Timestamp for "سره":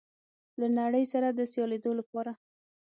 1.13-1.27